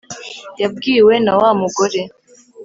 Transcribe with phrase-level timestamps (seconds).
[0.61, 2.01] yabwiwe na wa mugore